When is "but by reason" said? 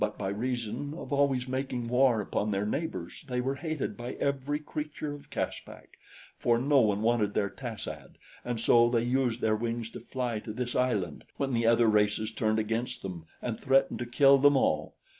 0.01-0.95